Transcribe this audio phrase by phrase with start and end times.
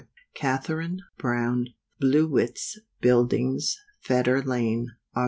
[0.33, 1.75] CATHARINE BROWNE.
[1.99, 5.19] Blewit's buildings, Fetter lane, Aug.